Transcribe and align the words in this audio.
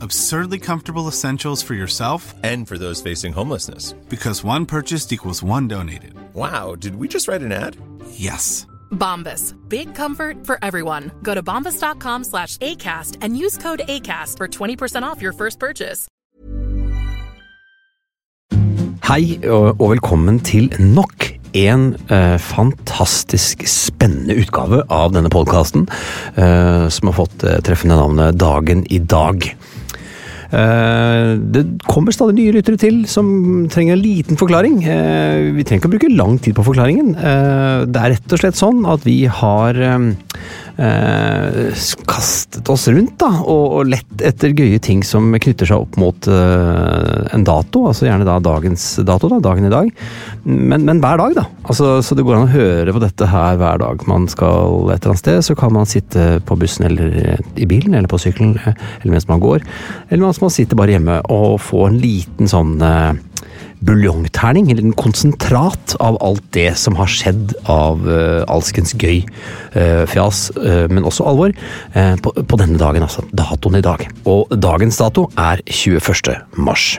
Absurdly 0.00 0.58
comfortable 0.58 1.08
essentials 1.08 1.62
for 1.62 1.74
yourself 1.74 2.34
And 2.44 2.68
for 2.68 2.78
those 2.78 3.02
facing 3.02 3.32
homelessness. 3.32 3.94
because 4.08 4.44
one 4.44 4.66
purchased 4.66 5.12
equals 5.12 5.42
one 5.42 5.68
donated. 5.68 6.12
Wow, 6.34 6.74
did 6.76 6.94
we 6.96 7.08
just 7.08 7.26
write 7.28 7.42
an 7.42 7.52
ad? 7.52 7.76
Yes. 8.10 8.66
Bombas. 8.92 9.54
Big 9.68 9.94
comfort 9.94 10.46
for 10.46 10.58
everyone. 10.62 11.10
Go 11.22 11.34
to 11.34 11.42
bombas.com 11.42 12.24
slash 12.24 12.56
ACAST 12.58 13.18
and 13.20 13.36
use 13.36 13.58
code 13.58 13.80
ACAST 13.88 14.36
for 14.38 14.46
20% 14.48 15.02
off 15.02 15.20
your 15.22 15.32
first 15.32 15.58
purchase. 15.58 16.06
Hei 19.08 19.38
og 19.48 19.78
velkommen 19.80 20.36
til 20.44 20.68
nok 20.78 21.30
en 21.56 21.94
eh, 22.12 22.36
fantastisk 22.38 23.62
spennende 23.66 24.34
utgave 24.36 24.82
av 24.92 25.14
denne 25.14 25.30
podkasten, 25.32 25.86
eh, 26.36 26.88
som 26.92 27.08
har 27.08 27.16
fått 27.16 27.44
eh, 27.48 27.56
treffende 27.64 27.96
navnet 27.96 28.36
Dagen 28.36 28.84
i 28.92 28.98
dag. 29.00 29.46
Eh, 30.48 31.34
det 31.52 31.64
kommer 31.84 32.14
stadig 32.14 32.38
nye 32.38 32.54
lyttere 32.56 32.80
til 32.80 33.02
som 33.10 33.28
trenger 33.72 33.96
en 33.96 34.04
liten 34.04 34.40
forklaring. 34.40 34.80
Eh, 34.80 35.50
vi 35.56 35.64
trenger 35.64 35.82
ikke 35.82 35.90
å 35.90 35.94
bruke 35.96 36.14
lang 36.14 36.38
tid 36.40 36.56
på 36.56 36.64
forklaringen. 36.70 37.12
Eh, 37.16 37.84
det 37.88 38.00
er 38.00 38.14
rett 38.16 38.32
og 38.32 38.40
slett 38.40 38.60
sånn 38.60 38.86
at 38.88 39.04
vi 39.04 39.20
har 39.28 39.76
eh, 40.78 41.84
kastet 42.08 42.68
oss 42.70 42.86
rundt 42.88 43.16
da, 43.20 43.30
og, 43.42 43.64
og 43.78 43.90
lett 43.92 44.24
etter 44.24 44.54
gøye 44.56 44.80
ting 44.82 45.02
som 45.06 45.30
knytter 45.34 45.68
seg 45.68 45.84
opp 45.84 45.98
mot 46.00 46.28
eh, 46.30 47.28
en 47.34 47.46
dato, 47.46 47.84
altså 47.90 48.08
gjerne 48.08 48.26
da 48.28 48.38
dagens 48.42 48.86
dato, 49.06 49.30
da, 49.32 49.40
dagen 49.44 49.68
i 49.68 49.72
dag. 49.72 49.90
Men, 50.44 50.86
men 50.88 51.02
hver 51.02 51.20
dag, 51.20 51.36
da. 51.38 51.46
Altså, 51.68 51.98
så 52.04 52.16
det 52.16 52.24
går 52.26 52.38
an 52.38 52.48
å 52.48 52.52
høre 52.54 52.94
på 52.94 53.02
dette 53.02 53.28
her 53.28 53.58
hver 53.60 53.82
dag 53.82 54.04
man 54.08 54.28
skal 54.30 54.88
et 54.92 55.00
eller 55.02 55.14
annet 55.14 55.24
sted. 55.24 55.40
Så 55.44 55.58
kan 55.58 55.74
man 55.74 55.88
sitte 55.88 56.28
på 56.48 56.58
bussen 56.58 56.88
eller 56.88 57.38
i 57.58 57.68
bilen 57.68 57.96
eller 57.98 58.10
på 58.10 58.20
sykkelen 58.22 58.56
eh, 58.62 58.74
eller 59.02 59.16
mens 59.16 59.28
man 59.30 59.42
går. 59.42 59.66
Eller 60.08 60.24
mens 60.24 60.42
man 60.42 60.54
sitter 60.54 60.78
bare 60.78 60.96
hjemme 60.96 61.20
og 61.34 61.58
får 61.64 61.90
en 61.90 62.00
liten 62.02 62.50
sånn 62.50 62.78
eh, 62.84 63.12
buljongterning, 63.80 64.70
eller 64.70 64.82
en 64.82 64.96
konsentrat 64.98 65.96
av 66.00 66.18
alt 66.24 66.42
det 66.56 66.70
som 66.78 66.96
har 66.98 67.10
skjedd 67.10 67.54
av 67.70 68.02
uh, 68.08 68.42
alskens 68.50 68.94
gøy 68.98 69.22
uh, 69.76 70.04
fjas, 70.10 70.48
uh, 70.58 70.86
men 70.90 71.06
også 71.06 71.26
alvor, 71.28 71.54
eh, 71.94 72.14
på, 72.22 72.32
på 72.32 72.58
denne 72.60 72.78
dagen, 72.80 73.04
altså 73.06 73.24
datoen 73.32 73.78
i 73.78 73.84
dag. 73.84 74.04
Og 74.28 74.50
dagens 74.50 74.98
dato 75.00 75.28
er 75.38 75.62
21. 75.66 76.34
mars. 76.56 76.98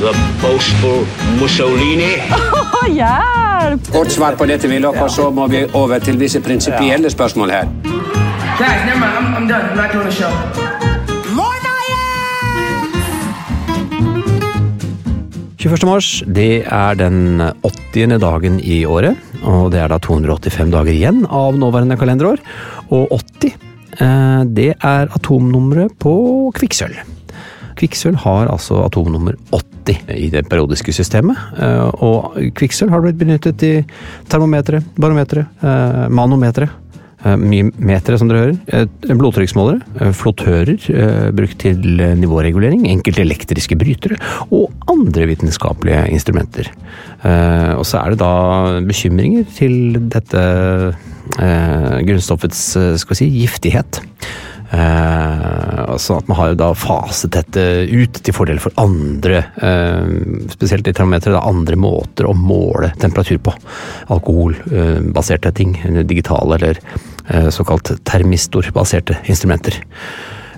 The 0.00 0.12
boastful 0.40 1.04
Mussolini. 1.40 2.16
Kort 3.92 4.12
svar 4.12 4.36
på 4.40 4.46
dette, 4.48 4.68
Willoch, 4.68 4.96
og 5.02 5.10
så 5.12 5.30
må 5.30 5.46
vi 5.52 5.66
over 5.74 5.98
til 5.98 6.18
visse 6.20 6.40
prinsipielle 6.40 7.10
spørsmål 7.10 7.50
her. 7.50 7.72
Guys, 8.60 8.84
never 8.86 9.00
mind. 9.00 9.16
I'm, 9.16 9.34
I'm 9.36 9.48
done. 9.48 9.70
I'm 9.70 9.76
not 9.76 9.92
doing 9.92 10.06
the 10.06 10.12
show. 10.12 10.79
21. 15.60 15.82
mars, 15.84 16.06
det 16.24 16.62
er 16.72 16.94
den 16.96 17.36
80. 17.60 18.14
dagen 18.22 18.54
i 18.64 18.78
året, 18.88 19.18
og 19.44 19.66
det 19.74 19.82
er 19.82 19.90
da 19.92 19.98
285 20.00 20.70
dager 20.72 20.88
igjen 20.88 21.18
av 21.28 21.58
nåværende 21.60 21.98
kalenderår. 22.00 22.40
Og 22.88 23.12
80, 23.12 23.58
eh, 24.00 24.40
det 24.56 24.70
er 24.72 25.12
atomnummeret 25.12 25.92
på 26.00 26.14
kvikksølv. 26.56 27.02
Kvikksølv 27.76 28.16
har 28.24 28.48
altså 28.48 28.80
atomnummer 28.86 29.36
80 29.52 30.00
i 30.16 30.30
det 30.32 30.46
periodiske 30.48 30.96
systemet, 30.96 31.36
eh, 31.60 31.92
og 32.08 32.40
kvikksølv 32.56 32.96
har 32.96 33.04
blitt 33.04 33.20
benyttet 33.20 33.60
i 33.68 33.74
termometre, 34.32 34.80
barometre, 34.96 35.44
eh, 35.60 36.08
Eh, 37.20 37.36
Mye 37.36 37.68
metere, 37.76 38.18
som 38.18 38.30
dere 38.30 38.44
hører. 38.44 38.58
Eh, 38.72 39.14
Blodtrykksmålere. 39.16 39.82
eh, 40.00 40.12
Flottører 40.16 41.32
brukt 41.36 41.58
til 41.58 41.80
nivåregulering. 42.16 42.86
Enkelte 42.88 43.22
elektriske 43.22 43.76
brytere. 43.76 44.16
Og 44.50 44.72
andre 44.88 45.26
vitenskapelige 45.26 46.08
instrumenter. 46.10 46.70
Og 47.76 47.84
så 47.84 48.00
er 48.00 48.10
det 48.10 48.18
da 48.18 48.80
bekymringer 48.80 49.44
til 49.54 49.92
dette 50.10 50.94
grunnstoffets 51.36 52.62
skal 52.98 53.14
vi 53.14 53.18
si, 53.18 53.28
giftighet. 53.44 54.00
Eh, 54.70 55.96
sånn 55.98 56.20
at 56.20 56.28
man 56.30 56.38
har 56.38 56.54
da 56.54 56.68
faset 56.78 57.32
dette 57.34 57.62
ut 57.90 58.20
til 58.22 58.34
fordel 58.36 58.60
for 58.62 58.70
andre, 58.78 59.40
eh, 59.58 60.06
spesielt 60.52 60.86
i 60.86 60.94
termometeret, 60.94 61.42
andre 61.42 61.74
måter 61.76 62.28
å 62.30 62.34
måle 62.38 62.92
temperatur 63.02 63.38
på. 63.42 63.54
Alkoholbaserte 64.14 65.52
ting, 65.54 65.74
digitale 66.06 66.54
eller 66.60 66.78
eh, 67.28 67.48
såkalt 67.50 67.96
termistorbaserte 68.04 69.18
instrumenter. 69.26 69.74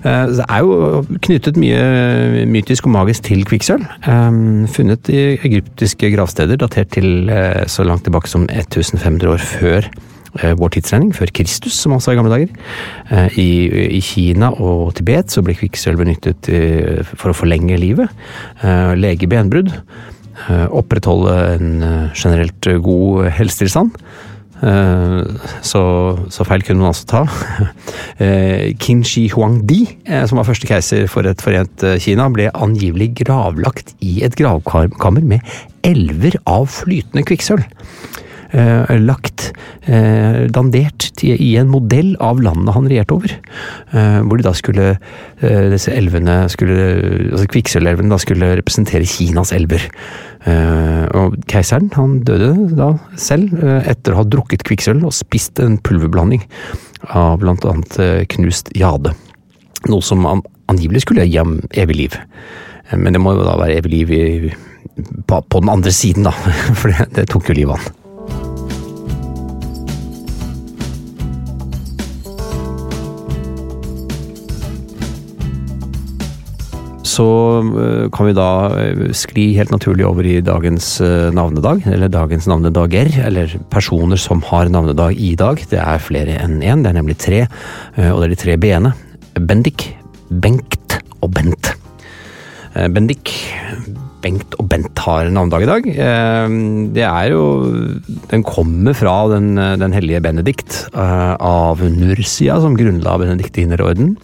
Eh, 0.03 0.25
Det 0.27 0.45
er 0.49 0.59
jo 0.61 1.03
knyttet 1.23 1.57
mye 1.57 2.45
mytisk 2.45 2.85
og 2.85 2.93
magisk 2.93 3.23
til 3.23 3.43
kvikksølv. 3.45 3.85
eh, 4.05 4.67
Funnet 4.67 5.09
i 5.09 5.37
egyptiske 5.41 6.13
gravsteder 6.13 6.57
datert 6.57 6.91
til 6.91 7.29
eh, 7.29 7.65
så 7.65 7.83
langt 7.83 8.03
tilbake 8.03 8.27
som 8.29 8.45
1500 8.45 9.25
år 9.27 9.39
før 9.39 9.89
eh, 9.89 9.91
vår 10.33 10.73
tidsregning, 10.73 11.13
før 11.13 11.29
Kristus, 11.35 11.75
som 11.77 11.93
også 11.93 12.11
er 12.11 12.15
i 12.15 12.19
gamle 12.21 12.33
dager. 12.33 12.49
Eh, 13.11 13.37
I, 13.37 13.49
I 13.99 14.01
Kina 14.01 14.49
og 14.57 14.95
Tibet 14.97 15.29
så 15.33 15.43
ble 15.45 15.55
kvikksølv 15.59 16.01
benyttet 16.01 16.49
eh, 16.49 17.05
for 17.13 17.31
å 17.31 17.37
forlenge 17.37 17.77
livet, 17.77 18.09
eh, 18.65 18.93
lege 18.97 19.29
benbrudd, 19.29 19.69
eh, 20.47 20.67
opprettholde 20.73 21.37
en 21.53 21.73
eh, 21.85 22.11
generelt 22.17 22.69
god 22.85 23.29
helsetilstand. 23.37 23.97
Eh, 24.63 25.19
Så, 25.61 25.81
så 26.31 26.45
feil 26.47 26.63
kunne 26.63 26.79
man 26.83 26.93
altså 26.93 27.05
ta. 27.09 27.23
Eh, 28.23 28.75
Qin 28.77 29.01
Shi 29.03 29.25
Huangdi, 29.33 29.81
eh, 30.05 30.21
som 30.29 30.37
var 30.37 30.45
første 30.45 30.67
keiser 30.69 31.07
for 31.09 31.25
et 31.27 31.41
forent 31.41 31.81
eh, 31.83 31.97
Kina, 31.99 32.27
ble 32.31 32.45
angivelig 32.53 33.09
gravlagt 33.23 33.95
i 34.05 34.19
et 34.23 34.35
gravkammer 34.37 35.25
med 35.25 35.41
elver 35.83 36.37
av 36.47 36.69
flytende 36.71 37.25
kvikksølv. 37.27 37.65
Eh, 38.53 38.99
lagt, 39.01 39.47
eh, 39.89 40.45
dandert 40.53 41.23
i 41.25 41.55
en 41.57 41.71
modell 41.73 42.11
av 42.21 42.41
landet 42.43 42.75
han 42.75 42.85
regjerte 42.85 43.15
over. 43.15 43.33
Eh, 43.91 44.19
hvor 44.21 44.37
de 44.37 44.45
da 44.45 44.53
skulle, 44.53 44.97
disse 45.73 45.91
elvene 45.91 46.43
skulle, 46.53 46.77
altså 47.33 47.47
kvikksølvelvene 47.49 48.13
da 48.13 48.19
skulle 48.21 48.53
representere 48.59 49.09
Kinas 49.09 49.51
elver. 49.55 49.89
Og 51.15 51.37
keiseren 51.47 51.89
han 51.95 52.17
døde 52.27 52.51
da 52.75 52.89
selv 53.19 53.55
etter 53.63 54.11
å 54.11 54.21
ha 54.21 54.25
drukket 54.27 54.65
kvikksølv 54.67 55.05
og 55.07 55.15
spist 55.15 55.61
en 55.63 55.77
pulverblanding 55.79 56.43
av 57.15 57.43
eh, 57.43 58.25
knust 58.25 58.71
jade. 58.75 59.13
Noe 59.89 60.01
som 60.01 60.25
an, 60.25 60.43
angivelig 60.67 61.03
skulle 61.03 61.25
gi 61.27 61.39
ham 61.39 61.59
evig 61.71 61.95
liv. 61.95 62.19
Men 62.91 63.15
det 63.15 63.23
må 63.23 63.33
jo 63.35 63.43
da 63.47 63.57
være 63.59 63.79
evig 63.79 63.91
liv 63.91 64.13
i, 64.13 64.53
på, 65.27 65.41
på 65.41 65.63
den 65.63 65.73
andre 65.73 65.91
siden, 65.91 66.27
da. 66.27 66.35
For 66.79 66.91
det, 66.91 67.09
det 67.15 67.29
tok 67.31 67.49
jo 67.49 67.59
livet 67.59 67.75
av 67.75 67.83
han. 67.83 68.02
Så 77.13 77.27
eh, 77.61 78.05
kan 78.13 78.29
vi 78.29 78.35
da 78.37 78.49
eh, 78.79 79.03
skli 79.15 79.51
helt 79.57 79.73
naturlig 79.73 80.05
over 80.07 80.27
i 80.27 80.39
dagens 80.45 80.95
eh, 81.03 81.29
navnedag, 81.35 81.85
eller 81.89 82.11
dagens 82.11 82.47
navnedager, 82.49 83.11
eller 83.27 83.57
personer 83.73 84.19
som 84.21 84.43
har 84.49 84.71
navnedag 84.73 85.17
i 85.17 85.33
dag. 85.39 85.61
Det 85.69 85.81
er 85.81 86.03
flere 86.03 86.39
enn 86.41 86.61
én, 86.61 86.83
det 86.83 86.93
er 86.93 86.99
nemlig 86.99 87.19
tre, 87.21 87.43
og 88.09 88.21
det 88.21 88.27
er 88.27 88.33
de 88.33 88.41
tre 88.45 88.57
b-ene. 88.61 88.93
Bendik, 89.49 89.87
Bengt 90.29 90.97
og 91.21 91.33
Bent. 91.35 91.73
Bendik, 92.73 93.31
Bengt 94.23 94.55
og 94.61 94.67
Bent 94.71 95.01
har 95.05 95.29
navnedag 95.33 95.65
i 95.65 95.69
dag. 95.69 95.87
Det 96.95 97.03
er 97.05 97.27
jo 97.33 97.43
Den 98.31 98.45
kommer 98.45 98.95
fra 98.97 99.15
den, 99.33 99.55
den 99.57 99.93
hellige 99.93 100.21
Benedikt 100.23 100.79
av 100.93 101.83
Nursia, 101.83 102.59
som 102.63 102.77
grunnla 102.79 103.17
benediktinerorden. 103.21 104.15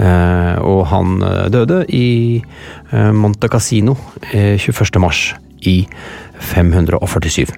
Eh, 0.00 0.56
og 0.64 0.86
han 0.88 1.18
eh, 1.20 1.48
døde 1.52 1.82
i 1.92 2.40
eh, 2.40 3.10
Monte 3.12 3.50
Cassino 3.52 3.96
21. 4.32 5.00
mars 5.02 5.32
i 5.68 5.82
547. 6.52 7.52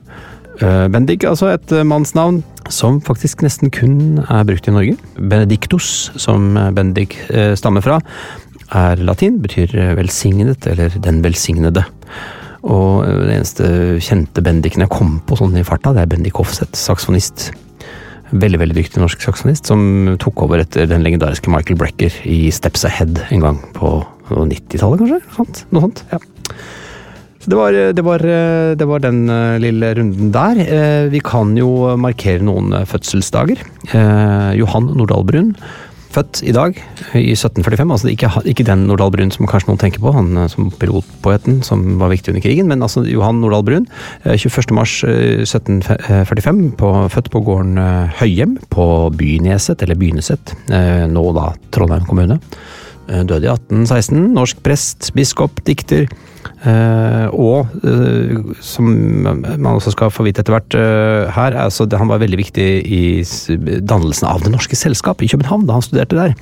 Bendik, 0.94 1.24
altså 1.26 1.48
et 1.50 1.72
mannsnavn 1.82 2.36
som 2.70 3.00
faktisk 3.02 3.40
nesten 3.42 3.72
kun 3.74 4.20
er 4.22 4.44
brukt 4.46 4.68
i 4.70 4.74
Norge. 4.74 4.94
Benedictus, 5.18 6.12
som 6.14 6.54
Bendik 6.76 7.16
stammer 7.58 7.82
fra, 7.82 7.96
er 8.70 9.02
latin, 9.02 9.40
betyr 9.42 9.74
velsignet 9.98 10.68
eller 10.70 10.94
den 11.02 11.24
velsignede. 11.26 11.82
Og 12.62 13.02
den 13.02 13.34
eneste 13.40 13.66
kjente 13.98 14.46
Bendiken 14.46 14.86
jeg 14.86 14.94
kom 14.94 15.16
på 15.26 15.40
sånn 15.42 15.58
i 15.58 15.66
farta, 15.66 15.90
det 15.96 16.04
er 16.04 16.14
Bendik 16.14 16.38
Hofseth, 16.38 16.78
saksofonist 16.78 17.48
veldig 18.32 18.60
veldig 18.62 18.76
dyktig 18.78 19.02
norsk 19.02 19.26
saksofonist 19.26 19.68
som 19.70 20.14
tok 20.22 20.46
over 20.46 20.62
etter 20.62 20.88
den 20.90 21.04
legendariske 21.04 21.50
Michael 21.52 21.78
Brecker 21.80 22.14
i 22.28 22.48
Steps 22.54 22.86
Ahead 22.88 23.20
en 23.34 23.44
gang 23.44 23.60
på 23.76 23.98
90-tallet, 24.30 25.02
kanskje? 25.02 25.20
Sånt. 25.36 25.62
Noe 25.74 25.84
sånt 25.84 26.04
ja. 26.12 26.20
Så 27.44 27.50
det 27.52 27.56
var, 27.58 27.76
det, 27.76 28.02
var, 28.06 28.22
det 28.80 28.86
var, 28.88 29.02
den 29.04 29.26
eh, 29.28 29.58
lille 29.60 29.90
runden 29.98 30.30
der. 30.32 30.60
Eh, 30.64 31.10
vi 31.12 31.20
kan 31.20 31.50
jo 31.58 31.90
markere 32.00 32.40
noen 32.40 32.72
fødselsdager. 32.88 33.60
Eh, 33.92 34.52
Johan 34.56 34.88
Nordahl 34.96 35.26
Brun 35.28 35.50
født 36.14 36.42
i 36.46 36.52
dag, 36.54 36.76
i 37.18 37.32
1745. 37.34 37.90
altså 37.90 38.10
Ikke, 38.12 38.30
ikke 38.50 38.66
den 38.66 38.86
Nordahl 38.88 39.12
Brun 39.14 39.32
som 39.34 39.48
kanskje 39.50 39.70
noen 39.70 39.80
tenker 39.82 40.02
på, 40.02 40.12
han 40.14 40.28
eh, 40.38 40.50
som 40.52 40.70
pilotpoeten 40.70 41.54
som 41.66 41.78
var 42.00 42.12
viktig 42.12 42.32
under 42.32 42.44
krigen, 42.44 42.70
men 42.70 42.84
altså 42.86 43.00
Johan 43.08 43.40
Nordahl 43.42 43.66
Brun. 43.66 43.86
21.3.1745, 44.24 45.90
eh, 45.90 45.96
født 47.16 47.32
på 47.34 47.44
gården 47.48 47.74
eh, 47.82 48.14
Høyhjem 48.20 48.54
på 48.72 48.86
Byneset, 49.18 49.78
eller 49.84 49.98
Byneset, 49.98 50.44
nå 51.10 51.24
da 51.36 51.46
Trondheim 51.74 52.06
kommune. 52.08 52.36
Døde 53.08 53.44
i 53.44 53.52
1816. 53.52 54.30
Norsk 54.34 54.62
prest, 54.64 55.10
biskop, 55.16 55.60
dikter. 55.66 56.08
Uh, 56.64 57.28
og 57.36 57.72
uh, 57.84 58.52
som 58.64 58.88
man 58.88 59.66
også 59.68 59.92
skal 59.92 60.12
få 60.12 60.24
vite 60.24 60.40
etter 60.40 60.54
hvert 60.54 60.76
uh, 60.78 61.28
her, 61.34 61.56
altså, 61.60 61.84
han 61.92 62.08
var 62.08 62.22
veldig 62.22 62.38
viktig 62.40 62.66
i 62.88 63.02
dannelsen 63.84 64.28
av 64.30 64.44
Det 64.44 64.52
Norske 64.54 64.78
Selskap 64.78 65.20
i 65.20 65.28
København 65.28 65.66
da 65.68 65.76
han 65.76 65.84
studerte 65.84 66.16
der. 66.16 66.32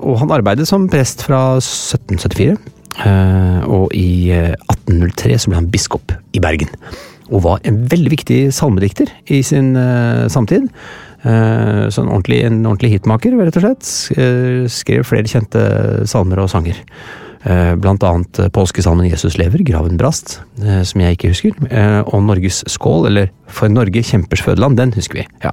og 0.00 0.16
han 0.22 0.32
arbeidet 0.32 0.64
som 0.68 0.88
prest 0.88 1.26
fra 1.26 1.58
1774, 1.60 2.56
og 3.68 3.92
i 3.92 4.32
1803 4.32 5.36
så 5.38 5.50
ble 5.50 5.58
han 5.60 5.68
biskop 5.72 6.14
i 6.32 6.40
Bergen. 6.40 6.72
Og 7.28 7.44
var 7.44 7.60
en 7.68 7.82
veldig 7.90 8.12
viktig 8.14 8.40
salmedikter 8.52 9.12
i 9.28 9.42
sin 9.44 9.74
samtid. 10.32 10.70
Så 11.22 12.02
en 12.02 12.08
ordentlig, 12.10 12.40
en 12.42 12.64
ordentlig 12.66 12.96
hitmaker, 12.96 13.36
rett 13.38 13.58
og 13.60 13.62
slett. 13.62 14.70
Skrev 14.74 15.04
flere 15.06 15.30
kjente 15.30 15.62
salmer 16.10 16.42
og 16.42 16.50
sanger. 16.50 16.80
Eh, 17.42 17.74
blant 17.74 18.04
annet 18.06 18.38
eh, 18.38 18.50
påskesalmen 18.54 19.08
'Jesus 19.08 19.34
lever', 19.38 19.64
'Graven 19.66 19.98
brast', 19.98 20.38
eh, 20.62 20.82
som 20.86 21.00
jeg 21.00 21.16
ikke 21.16 21.32
husker, 21.32 21.52
og 22.06 22.22
Norges 22.22 22.62
skål, 22.70 23.06
eller 23.06 23.26
'For 23.48 23.68
Norge 23.68 24.02
kjempers 24.02 24.42
fødeland', 24.42 24.76
den 24.76 24.92
husker 24.92 25.14
vi. 25.22 25.26
ja. 25.44 25.50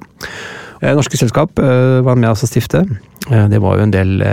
Norske 0.82 1.16
Selskap 1.16 1.58
var 1.58 2.14
med 2.14 2.30
oss 2.30 2.42
å 2.42 2.46
stifte. 2.48 2.88
Det 3.28 3.60
var 3.60 3.76
jo 3.76 3.82
en 3.82 3.90
del, 3.90 4.24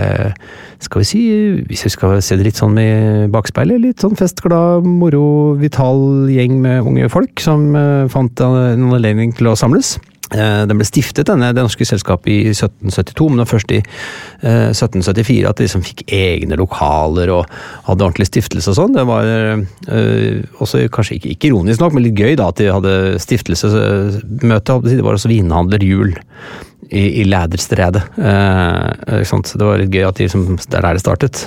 skal 0.80 1.00
vi 1.00 1.04
si, 1.04 1.20
hvis 1.60 1.84
vi 1.84 1.90
skal 1.90 2.22
se 2.22 2.36
det 2.36 2.44
litt 2.46 2.56
sånn 2.56 2.72
med 2.72 3.30
bakspeilet, 3.30 3.78
litt 3.78 4.00
sånn 4.00 4.16
festglad, 4.16 4.82
moro, 4.82 5.52
vital 5.60 6.24
gjeng 6.26 6.62
med 6.62 6.86
unge 6.86 7.10
folk 7.10 7.38
som 7.38 7.74
fant 8.08 8.40
en 8.40 8.88
anledning 8.94 9.36
til 9.36 9.46
å 9.46 9.54
samles. 9.54 9.98
Eh, 10.28 10.62
den 10.68 10.76
ble 10.76 10.84
stiftet, 10.84 11.26
denne, 11.30 11.54
det 11.56 11.64
norske 11.64 11.86
selskapet, 11.88 12.28
i 12.28 12.52
1772, 12.52 13.28
men 13.30 13.40
det 13.40 13.46
var 13.46 13.52
først 13.54 13.72
i 13.72 13.80
1774 13.80 15.38
eh, 15.38 15.48
at 15.48 15.60
de 15.60 15.64
liksom 15.64 15.84
fikk 15.86 16.04
egne 16.12 16.58
lokaler 16.60 17.32
og 17.32 17.48
hadde 17.88 18.04
ordentlig 18.04 18.28
stiftelse 18.28 18.74
og 18.74 18.76
sånn. 18.76 18.96
Det 18.96 19.06
var 19.08 19.24
uh, 19.24 20.60
også 20.60 20.84
kanskje 20.92 21.16
ikke, 21.16 21.32
ikke, 21.32 21.50
ironisk 21.50 21.80
nok, 21.80 21.96
men 21.96 22.04
litt 22.04 22.20
gøy 22.20 22.36
da 22.38 22.50
at 22.52 22.60
de 22.60 22.68
hadde 22.68 22.94
stiftelsesmøte. 23.24 24.78
Det 24.84 25.00
var 25.06 25.16
også 25.16 25.32
vinhandlerjul 25.32 26.12
i, 26.90 27.02
i 27.22 27.24
Læderstredet. 27.24 28.04
Uh, 28.20 29.24
det 29.24 29.64
var 29.64 29.80
litt 29.80 29.96
gøy 29.96 30.04
at 30.10 30.20
de, 30.20 30.28
liksom, 30.28 30.60
det 30.60 30.76
er 30.76 30.84
der 30.90 30.98
det 30.98 31.04
startet. 31.06 31.44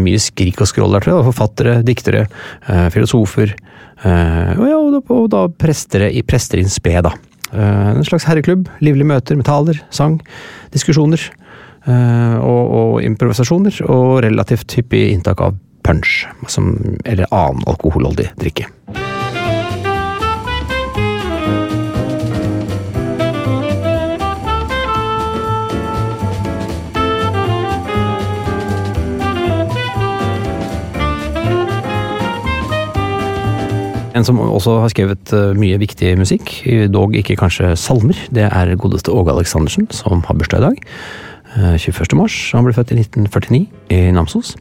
Mye 0.00 0.20
skrik 0.22 0.64
og 0.64 0.72
skroll 0.72 0.96
der, 0.96 1.04
tror 1.04 1.18
jeg. 1.18 1.28
Forfattere, 1.34 1.78
diktere, 1.84 2.26
filosofer. 2.94 3.52
og 4.06 4.66
ja, 4.70 4.76
og 4.80 4.92
da, 4.96 5.00
og 5.12 5.32
da 5.32 5.46
prestere 5.52 6.12
i 6.12 6.24
in 6.24 6.72
spe, 6.72 7.00
da. 7.04 7.12
Eh, 7.52 7.88
en 7.94 8.04
slags 8.04 8.26
herreklubb. 8.28 8.70
Livlige 8.84 9.08
møter, 9.08 9.38
med 9.38 9.46
taler, 9.48 9.80
sang, 9.90 10.20
diskusjoner. 10.74 11.22
Eh, 11.86 12.36
og, 12.42 12.72
og 12.80 13.02
improvisasjoner, 13.06 13.82
og 13.86 14.22
relativt 14.26 14.78
hyppig 14.78 15.08
inntak 15.12 15.44
av 15.44 15.58
punch, 15.86 16.24
som, 16.50 16.72
eller 17.06 17.30
annen 17.30 17.62
alkoholholdig 17.70 18.32
drikke. 18.40 18.66
En 34.16 34.24
som 34.24 34.38
også 34.40 34.78
har 34.80 34.92
skrevet 34.92 35.32
eh, 35.36 35.56
mye 35.58 35.78
viktig 35.80 36.14
musikk, 36.16 36.52
dog 36.92 37.16
ikke 37.18 37.36
kanskje 37.36 37.74
salmer, 37.76 38.18
det 38.32 38.46
er 38.48 38.76
godeste 38.80 39.12
Åge 39.12 39.34
Aleksandersen, 39.34 39.90
som 39.92 40.24
har 40.24 40.38
bursdag 40.38 40.62
i 40.62 40.68
dag. 40.70 40.84
21. 41.76 42.00
Eh, 42.00 42.16
mars. 42.18 42.36
Han 42.56 42.64
ble 42.64 42.76
født 42.76 42.94
i 42.94 43.00
1949 43.02 43.66
i 43.92 43.98
Namsos. 44.16 44.54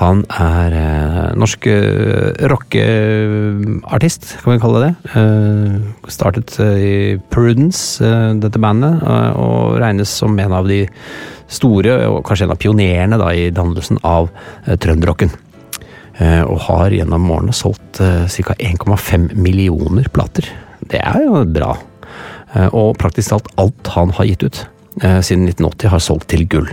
Han 0.00 0.24
er 0.32 0.74
eh, 0.74 1.28
norsk 1.38 1.68
rockeartist, 2.50 4.32
kan 4.42 4.56
vi 4.56 4.64
kalle 4.64 4.82
det. 4.88 4.92
Startet 6.10 6.58
i 6.58 6.94
Prudence, 7.30 8.10
dette 8.42 8.58
bandet, 8.58 9.06
og 9.38 9.78
regnes 9.78 10.10
som 10.10 10.34
en 10.34 10.58
av 10.58 10.66
de 10.70 10.82
store, 11.46 12.00
og 12.10 12.24
kanskje 12.26 12.48
en 12.48 12.56
av 12.56 12.62
pionerene 12.62 13.22
da, 13.22 13.30
i 13.30 13.52
dannelsen 13.54 14.02
av 14.02 14.32
trønderrocken. 14.66 15.30
Eh, 16.22 16.42
og 16.46 16.60
har 16.68 16.94
gjennom 16.94 17.26
årene 17.34 17.54
solgt 17.56 17.98
eh, 18.02 18.28
ca. 18.30 18.54
1,5 18.54 19.32
millioner 19.34 20.06
plater. 20.14 20.46
Det 20.86 21.00
er 21.02 21.24
jo 21.24 21.42
bra. 21.50 21.74
Eh, 22.54 22.68
og 22.70 22.94
praktisk 23.00 23.32
talt 23.32 23.50
alt 23.58 23.90
han 23.96 24.14
har 24.18 24.30
gitt 24.30 24.46
ut 24.46 24.64
siden 24.94 25.48
1980 25.50 25.90
har 25.90 26.02
solgt 26.04 26.28
til 26.30 26.44
gull. 26.46 26.68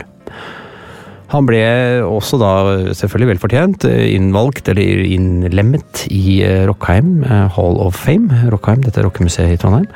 Han 1.31 1.47
ble 1.47 1.63
også 2.05 2.37
da 2.37 2.51
selvfølgelig 2.93 3.31
velfortjent 3.31 3.87
innvalgt, 3.89 4.69
eller 4.69 5.01
innlemmet, 5.01 6.03
i 6.13 6.35
Rockheim 6.69 7.23
Hall 7.25 7.79
of 7.81 7.97
Fame. 7.97 8.43
Rockheim, 8.53 8.83
dette 8.85 9.01
rockemuseet 9.01 9.55
i 9.55 9.57
Trondheim. 9.57 9.87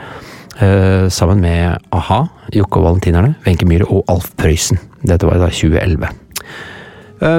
Sammen 1.14 1.44
med 1.46 1.86
a-ha, 1.94 2.24
Jokke 2.56 2.82
og 2.82 2.88
Valentinerne, 2.88 3.36
Wenche 3.46 3.70
Myhre 3.70 3.92
og 3.94 4.10
Alf 4.10 4.32
Prøysen. 4.42 4.82
Dette 5.06 5.30
var 5.30 5.38
da 5.44 5.52
2011. 5.54 6.10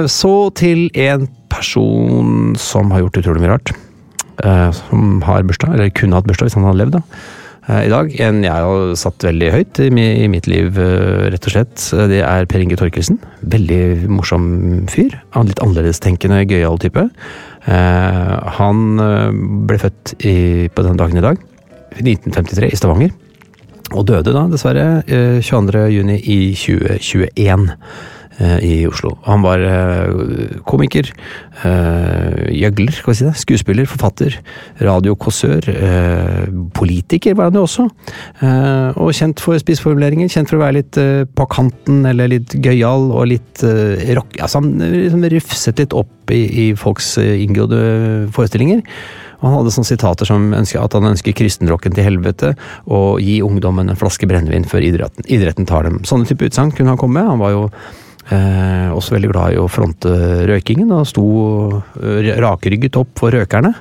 Så 0.07 0.33
til 0.55 0.87
en 1.03 1.27
person 1.51 2.55
som 2.59 2.93
har 2.93 3.05
gjort 3.05 3.21
utrolig 3.21 3.43
mye 3.43 3.55
rart. 3.55 3.73
Uh, 4.45 4.69
som 4.69 5.17
har 5.25 5.45
bursdag, 5.49 5.73
eller 5.73 5.93
kunne 5.97 6.17
hatt 6.17 6.27
bursdag 6.29 6.51
hvis 6.51 6.55
han 6.59 6.67
hadde 6.67 6.77
levd 6.83 6.97
da. 6.99 7.01
Uh, 7.67 7.81
i 7.81 7.89
dag. 7.89 8.11
En 8.21 8.43
jeg 8.45 8.53
har 8.53 8.91
satt 8.99 9.25
veldig 9.25 9.49
høyt 9.55 9.79
i, 9.81 9.89
i 9.89 10.27
mitt 10.29 10.45
liv, 10.49 10.77
uh, 10.77 11.25
rett 11.33 11.47
og 11.49 11.55
slett. 11.55 11.85
Det 12.11 12.21
er 12.21 12.45
Per 12.49 12.61
Inge 12.61 12.77
Torkelsen. 12.77 13.17
Veldig 13.41 13.81
morsom 14.11 14.49
fyr. 14.93 15.17
Han 15.33 15.49
litt 15.49 15.61
annerledestenkende, 15.63 16.45
gøyal 16.45 16.81
type. 16.83 17.09
han 17.67 18.83
ble 19.67 19.77
født 19.81 20.13
i, 20.23 20.69
på 20.71 20.83
den 20.85 20.99
dagen 20.99 21.19
i 21.19 21.23
dag, 21.25 21.41
1953, 21.97 22.69
i 22.71 22.77
Stavanger. 22.79 23.11
Og 23.91 24.05
døde 24.07 24.31
da, 24.35 24.45
dessverre, 24.51 24.85
22. 25.43 25.81
juni 25.91 26.15
i 26.21 26.37
2021. 26.55 27.67
eh, 28.39 28.57
i 28.63 28.73
Oslo. 28.87 29.13
Han 29.27 29.43
var 29.45 29.63
eh, 29.63 30.57
komiker, 30.67 31.09
eh, 31.63 32.47
gjøgler, 32.53 32.93
skal 32.95 33.13
vi 33.13 33.17
si 33.19 33.27
det, 33.27 33.33
skuespiller, 33.41 33.89
forfatter, 33.89 34.39
radiokåsør, 34.83 35.69
politiker 36.77 37.35
var 37.37 37.49
han 37.49 37.59
jo 37.59 37.65
også. 37.65 37.87
Og 39.01 39.13
kjent 39.15 39.41
for 39.43 39.59
spissformuleringer, 39.61 40.29
kjent 40.31 40.49
for 40.49 40.59
å 40.59 40.63
være 40.63 40.77
litt 40.79 40.97
på 41.37 41.47
kanten 41.51 42.05
eller 42.07 42.31
litt 42.31 42.55
gøyal 42.63 43.09
og 43.11 43.29
litt 43.33 43.63
rock... 44.17 44.37
Altså 44.39 44.61
han 44.61 44.75
liksom 44.79 45.25
rufset 45.33 45.81
litt 45.81 45.95
opp 45.97 46.33
i, 46.33 46.43
i 46.47 46.67
folks 46.77 47.15
inngrodde 47.21 47.79
forestillinger. 48.35 48.83
Og 49.37 49.45
han 49.45 49.55
hadde 49.59 49.73
sånne 49.75 49.91
sitater 49.91 50.29
som 50.29 50.49
ønsker, 50.57 50.81
at 50.81 50.97
han 50.97 51.11
ønsker 51.11 51.35
kristenrocken 51.37 51.93
til 51.93 52.07
helvete 52.07 52.53
og 52.89 53.21
gi 53.21 53.37
ungdommen 53.45 53.91
en 53.91 53.99
flaske 53.99 54.29
brennevin 54.29 54.65
før 54.69 54.85
idretten, 54.87 55.27
idretten 55.29 55.69
tar 55.69 55.85
dem. 55.87 56.01
Sånne 56.07 56.29
type 56.29 56.49
utsagn 56.49 56.73
kunne 56.73 56.95
han 56.95 57.01
komme 57.01 57.19
med. 57.19 57.29
Han 57.35 57.43
var 57.43 57.53
jo 57.53 57.63
eh, 58.33 58.89
også 58.93 59.15
veldig 59.15 59.31
glad 59.31 59.55
i 59.55 59.59
å 59.61 59.69
fronte 59.71 60.11
røykingen, 60.49 60.91
og 60.95 61.07
sto 61.09 61.25
eh, 62.01 62.31
rakrygget 62.43 62.99
opp 62.99 63.13
for 63.19 63.35
røkerne. 63.35 63.73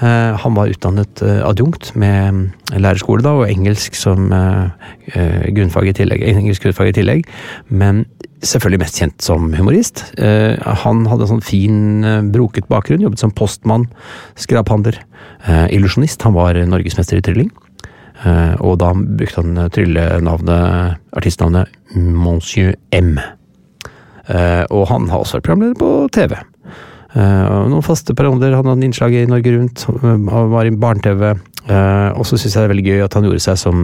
Eh, 0.00 0.32
han 0.42 0.58
var 0.58 0.72
utdannet 0.72 1.22
eh, 1.24 1.40
adjunkt 1.46 1.92
med 1.98 2.52
lærerskole 2.72 3.24
da, 3.24 3.36
og 3.40 3.48
engelsk 3.50 3.96
som 3.98 4.32
eh, 4.32 4.90
eh, 5.14 5.48
grunnfag 5.54 5.92
i 5.92 5.96
tillegg, 6.02 6.26
engelsk 6.32 6.66
grunnfag 6.66 6.92
i 6.92 6.98
tillegg. 7.00 7.26
Men 7.72 8.04
selvfølgelig 8.42 8.82
mest 8.82 9.00
kjent 9.00 9.24
som 9.24 9.50
humorist. 9.54 10.04
Eh, 10.18 10.54
han 10.84 11.04
hadde 11.10 11.26
en 11.26 11.34
sånn 11.36 11.44
fin, 11.46 11.82
eh, 12.04 12.22
broket 12.34 12.68
bakgrunn, 12.70 13.04
jobbet 13.04 13.22
som 13.22 13.34
postmann, 13.34 13.88
skraphandler, 14.36 14.98
eh, 15.46 15.68
illusjonist. 15.76 16.22
Han 16.22 16.34
var 16.38 16.54
norgesmester 16.54 17.18
i 17.18 17.24
trylling. 17.24 17.52
Eh, 18.24 18.54
og 18.60 18.78
da 18.78 18.92
brukte 18.94 19.42
han 19.42 19.70
tryllenavnet, 19.70 20.98
artistnavnet 21.18 21.68
Monsieur 21.96 22.74
M. 22.92 23.18
Eh, 24.32 24.64
og 24.72 24.88
han 24.92 25.10
har 25.12 25.22
også 25.22 25.38
vært 25.38 25.48
programleder 25.50 25.78
på 25.80 25.92
TV. 26.14 26.36
Eh, 27.12 27.54
noen 27.68 27.84
faste 27.84 28.16
perioder 28.16 28.56
hadde 28.56 28.72
han 28.72 28.84
innslag 28.84 29.14
i 29.16 29.26
Norge 29.28 29.52
Rundt, 29.52 29.86
han 30.02 30.28
var 30.52 30.68
i 30.68 30.72
barne-TV. 30.72 31.34
Eh, 31.70 32.10
og 32.18 32.26
så 32.26 32.34
syns 32.40 32.56
jeg 32.56 32.58
det 32.58 32.66
er 32.66 32.70
veldig 32.72 32.84
gøy 32.88 33.02
at 33.04 33.14
han 33.14 33.26
gjorde 33.28 33.42
seg, 33.44 33.58
som, 33.60 33.76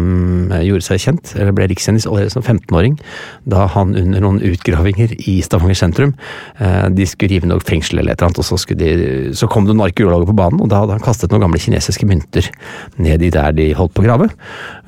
eh, 0.51 0.65
gjorde 0.67 0.83
seg 0.83 0.99
kjent, 0.99 1.31
eller 1.39 1.55
ble 1.55 1.69
rikskjendis 1.71 2.09
allerede 2.11 2.33
som 2.35 2.43
15-åring, 2.43 2.97
da 3.47 3.69
han 3.71 3.95
under 3.95 4.25
noen 4.25 4.41
utgravinger 4.43 5.15
i 5.31 5.39
Stavanger 5.47 5.79
sentrum 5.79 6.15
eh, 6.59 6.89
De 6.91 7.07
skulle 7.07 7.37
rive 7.37 7.47
noe 7.47 7.63
fengsel 7.63 8.01
eller 8.01 8.17
et 8.17 8.19
eller 8.19 8.33
annet, 8.33 8.43
og 8.43 8.49
så, 8.49 8.59
de, 8.75 8.91
så 9.31 9.47
kom 9.47 9.69
det 9.69 9.77
noen 9.77 9.87
arkeologer 9.87 10.27
på 10.27 10.39
banen, 10.41 10.61
og 10.65 10.73
da 10.73 10.83
hadde 10.83 10.97
han 10.97 11.05
kastet 11.05 11.31
noen 11.31 11.47
gamle 11.47 11.63
kinesiske 11.63 12.09
mynter 12.09 12.51
ned 12.99 13.23
i 13.23 13.31
der 13.31 13.55
de 13.55 13.71
holdt 13.79 13.95
på 13.95 14.03
å 14.03 14.09
grave. 14.09 14.31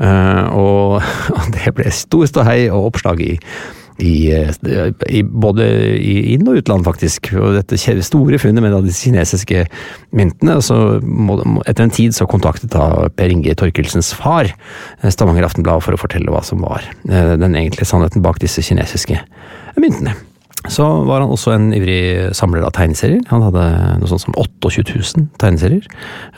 Eh, 0.03 0.45
og 0.51 0.99
det 1.55 1.77
ble 1.77 1.95
stor 1.95 2.27
ståhei 2.27 2.65
og 2.73 2.91
oppslag 2.91 3.23
i 3.23 3.37
i, 4.01 4.33
i, 5.09 5.23
både 5.23 5.67
i 5.97 6.15
inn- 6.35 6.49
og 6.49 6.61
utland, 6.61 6.87
faktisk. 6.87 7.33
Og 7.37 7.59
dette 7.59 7.79
store 8.07 8.41
funnet 8.41 8.65
med 8.65 8.75
de 8.87 8.95
kinesiske 8.95 9.67
myntene. 10.17 10.57
og 10.59 10.65
så 10.67 10.79
må, 11.05 11.39
Etter 11.69 11.87
en 11.87 11.95
tid 11.95 12.17
så 12.17 12.29
kontaktet 12.31 12.73
da 12.75 13.11
Per 13.17 13.33
Inge 13.33 13.55
Torkelsens 13.59 14.13
far 14.17 14.51
eh, 14.51 15.11
Stavanger 15.13 15.47
Aftenblad 15.47 15.85
for 15.85 15.97
å 15.97 16.01
fortelle 16.01 16.33
hva 16.33 16.43
som 16.47 16.65
var 16.65 16.85
eh, 17.11 17.37
den 17.41 17.57
egentlige 17.59 17.89
sannheten 17.89 18.25
bak 18.25 18.41
disse 18.43 18.65
kinesiske 18.65 19.21
myntene. 19.81 20.17
Så 20.69 20.85
var 21.09 21.23
han 21.23 21.33
også 21.33 21.55
en 21.55 21.71
ivrig 21.73 22.35
samler 22.37 22.67
av 22.67 22.75
tegneserier. 22.77 23.23
Han 23.31 23.47
hadde 23.47 23.65
noe 24.03 24.11
sånt 24.11 24.27
som 24.27 24.37
28 24.37 24.93
000 24.93 25.31
tegneserier, 25.41 25.87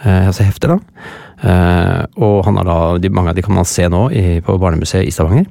eh, 0.04 0.28
altså 0.28 0.46
hefter, 0.46 0.76
da. 0.76 1.08
Eh, 1.42 2.02
og 2.22 2.44
han 2.46 2.60
har 2.60 2.68
da, 2.68 3.10
mange 3.10 3.32
av 3.32 3.38
de 3.38 3.42
kan 3.42 3.56
man 3.56 3.66
se 3.66 3.88
nå 3.90 4.04
på 4.46 4.58
Barnemuseet 4.62 5.08
i 5.08 5.14
Stavanger. 5.14 5.48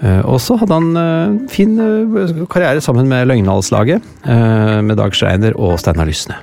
Eh, 0.00 0.22
og 0.24 0.40
så 0.40 0.56
hadde 0.56 0.78
han 0.78 0.96
eh, 0.96 1.48
fin 1.52 1.76
eh, 1.76 2.44
karriere 2.48 2.80
sammen 2.80 3.08
med 3.08 3.28
Løgnhalslaget, 3.28 4.02
med 4.24 4.96
Dag 4.96 5.14
Schreiner 5.14 5.56
og 5.60 5.78
Steinar 5.80 6.08
Lysne. 6.08 6.40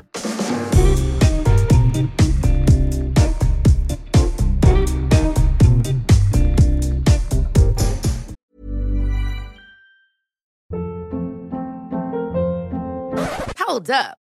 Hold 13.58 13.90
up. 13.90 14.27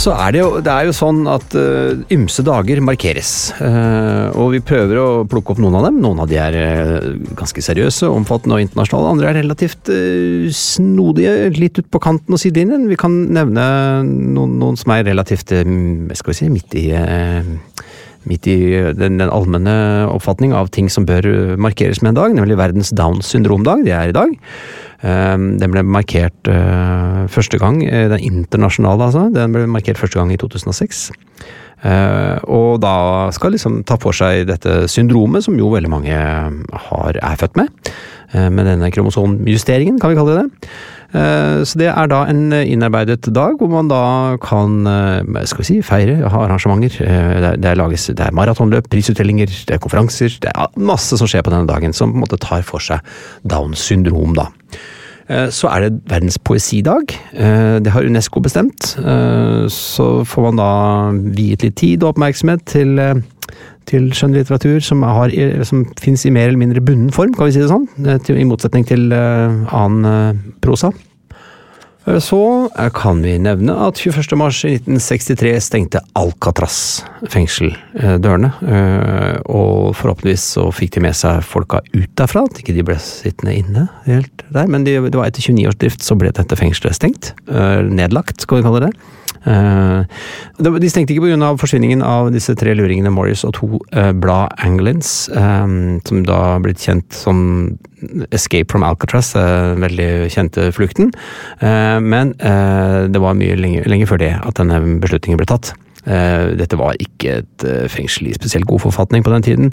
Så 0.00 0.14
er 0.16 0.32
det 0.32 0.40
jo, 0.40 0.48
det 0.64 0.72
er 0.72 0.86
jo 0.88 0.94
sånn 0.96 1.26
at 1.28 1.52
uh, 1.52 1.92
ymse 2.14 2.40
dager 2.46 2.78
markeres. 2.80 3.50
Uh, 3.60 4.32
og 4.32 4.54
vi 4.54 4.62
prøver 4.64 4.96
å 4.96 5.08
plukke 5.28 5.52
opp 5.52 5.60
noen 5.60 5.76
av 5.76 5.84
dem. 5.90 5.98
Noen 6.00 6.22
av 6.24 6.30
de 6.30 6.38
er 6.40 6.56
uh, 6.56 7.10
ganske 7.36 7.60
seriøse, 7.66 8.08
omfattende 8.08 8.56
og 8.56 8.64
internasjonale. 8.64 9.10
Andre 9.12 9.28
er 9.28 9.38
relativt 9.42 9.92
snodige, 10.56 11.34
litt 11.52 11.82
ut 11.82 11.90
på 11.92 12.00
kanten 12.00 12.32
og 12.32 12.40
sidelinjen. 12.40 12.88
Vi 12.88 12.96
kan 13.00 13.12
nevne 13.36 13.66
noen, 14.08 14.56
noen 14.62 14.80
som 14.80 14.96
er 14.96 15.04
relativt 15.10 15.52
skal 15.52 16.32
vi 16.32 16.38
si, 16.38 16.48
midt 16.48 16.80
i 16.80 16.86
midt 18.28 18.46
i 18.52 18.56
den, 18.96 19.16
den 19.16 19.32
allmenne 19.32 19.74
oppfatning 20.12 20.52
av 20.52 20.68
ting 20.72 20.90
som 20.92 21.06
bør 21.08 21.56
markeres 21.60 22.02
med 22.04 22.12
en 22.12 22.18
dag, 22.18 22.34
nemlig 22.36 22.58
verdens 22.60 22.92
Downs 22.96 23.28
syndromdag. 23.32 23.84
Det 23.86 23.94
er 23.96 24.12
i 24.12 24.16
dag. 24.16 24.32
Eh, 25.00 25.36
Den 25.60 25.72
ble 25.72 25.84
markert 25.86 26.50
eh, 26.50 27.24
første 27.32 27.60
gang, 27.60 27.82
eh, 27.86 28.08
den 28.12 28.20
internasjonale 28.20 29.08
altså, 29.08 29.28
den 29.34 29.56
ble 29.56 29.66
markert 29.70 30.00
første 30.00 30.20
gang 30.20 30.32
i 30.32 30.40
2006. 30.40 31.10
Eh, 31.80 32.36
og 32.52 32.82
da 32.82 33.30
skal 33.32 33.54
liksom 33.56 33.80
ta 33.88 33.96
for 34.00 34.12
seg 34.12 34.44
dette 34.50 34.84
syndromet 34.92 35.46
som 35.46 35.56
jo 35.56 35.72
veldig 35.72 35.90
mange 35.92 36.16
har, 36.88 37.16
er 37.16 37.40
født 37.40 37.60
med. 37.60 37.92
Med 38.30 38.62
denne 38.62 38.92
kromosomjusteringen, 38.94 39.96
kan 39.98 40.12
vi 40.12 40.14
kalle 40.14 40.36
det 40.36 40.42
det. 40.44 40.68
Så 41.66 41.80
det 41.80 41.88
er 41.90 42.06
da 42.06 42.20
en 42.30 42.52
innarbeidet 42.54 43.26
dag 43.34 43.56
hvor 43.58 43.66
man 43.72 43.88
da 43.90 44.36
kan 44.38 44.86
skal 45.50 45.64
vi 45.64 45.66
si, 45.66 45.78
feire, 45.82 46.14
ha 46.30 46.44
arrangementer. 46.44 46.94
Det 47.50 47.72
er, 47.72 47.80
lages, 47.80 48.06
det 48.06 48.28
er 48.28 48.36
maratonløp, 48.38 48.86
prisutdelinger, 48.86 49.50
det 49.66 49.74
er 49.74 49.82
konferanser. 49.82 50.38
Det 50.46 50.54
er 50.54 50.78
masse 50.78 51.18
som 51.18 51.26
skjer 51.26 51.42
på 51.42 51.50
denne 51.50 51.66
dagen 51.66 51.90
som 51.90 52.14
på 52.14 52.20
en 52.20 52.28
måte 52.28 52.38
tar 52.38 52.62
for 52.62 52.86
seg 52.86 53.02
Downs 53.42 53.82
syndrom, 53.90 54.38
da. 54.38 54.46
Eh, 55.30 55.48
Så 55.50 55.68
er 55.70 55.80
det 55.88 56.00
verdens 56.10 56.38
poesidag. 56.38 57.14
Eh, 57.32 57.78
Det 57.80 57.92
har 57.92 58.02
UNESCO 58.02 58.40
bestemt. 58.40 58.96
Eh, 58.98 59.68
Så 59.68 60.24
får 60.24 60.42
man 60.42 60.56
da 60.56 61.10
viet 61.34 61.62
litt 61.62 61.76
tid 61.76 62.02
og 62.02 62.14
oppmerksomhet 62.14 62.64
til, 62.66 63.22
til 63.86 64.10
skjønnlitteratur 64.10 64.80
som, 64.80 65.02
har, 65.02 65.30
som 65.64 65.86
fins 66.00 66.26
i 66.26 66.30
mer 66.30 66.48
eller 66.48 66.58
mindre 66.58 66.80
bunnen 66.80 67.10
form, 67.12 67.34
kan 67.34 67.46
vi 67.46 67.52
si 67.52 67.60
det 67.60 67.70
sånn, 67.70 67.88
i 68.38 68.44
motsetning 68.44 68.86
til 68.86 69.12
annen 69.12 70.40
prosa. 70.60 70.92
Så 72.06 72.70
kan 72.96 73.20
vi 73.22 73.34
nevne 73.38 73.74
at 73.86 74.00
21. 74.00 74.32
mars 74.40 74.62
1963 74.64 75.52
stengte 75.62 76.00
Alcatraz 76.18 77.04
fengsel 77.28 77.74
dørene, 77.94 78.50
og 79.44 79.92
forhåpentligvis 79.98 80.46
så 80.56 80.64
fikk 80.74 80.96
de 80.96 81.04
med 81.04 81.18
seg 81.20 81.44
folka 81.44 81.82
ut 81.92 82.10
derfra, 82.18 82.46
at 82.48 82.62
ikke 82.62 82.74
de 82.78 82.86
ble 82.88 82.96
sittende 83.04 83.54
inne 83.60 83.86
helt 84.08 84.46
der, 84.48 84.66
men 84.72 84.88
det 84.88 84.96
var 85.04 85.28
etter 85.28 85.44
29 85.44 85.68
års 85.70 85.80
drift 85.84 86.02
så 86.06 86.16
ble 86.18 86.32
dette 86.34 86.58
fengselet 86.58 86.96
stengt, 86.96 87.34
nedlagt 87.46 88.48
skal 88.48 88.58
vi 88.58 88.66
kalle 88.66 88.86
det. 88.88 88.94
De 89.40 90.88
stengte 90.92 91.14
ikke 91.14 91.30
pga. 91.30 91.54
forsvinningen 91.56 92.02
av 92.04 92.28
disse 92.34 92.52
tre 92.60 92.74
luringene 92.76 93.12
Morris 93.12 93.44
og 93.48 93.54
to 93.56 93.78
blad 94.20 94.52
Anglins, 94.60 95.30
som 95.32 96.24
da 96.28 96.40
blitt 96.60 96.84
kjent 96.84 97.08
som 97.16 97.78
Escape 98.32 98.72
from 98.72 98.84
Alcatraz, 98.84 99.32
den 99.36 99.80
veldig 99.84 100.28
kjente 100.32 100.68
flukten. 100.76 101.10
Men 101.98 102.34
det 102.38 103.20
var 103.22 103.38
mye 103.38 103.58
lenge, 103.58 104.08
før 104.08 104.20
det 104.22 104.34
at 104.38 104.58
denne 104.60 104.80
beslutningen 105.02 105.40
ble 105.40 105.48
tatt. 105.50 105.72
Dette 106.00 106.78
var 106.80 106.96
ikke 106.96 107.34
et 107.42 107.64
fengsel 107.92 108.30
i 108.30 108.32
spesielt 108.32 108.64
god 108.68 108.80
forfatning 108.86 109.24
på 109.24 109.32
den 109.34 109.44
tiden, 109.44 109.66